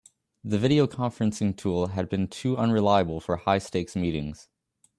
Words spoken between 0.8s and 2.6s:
conferencing tool had been too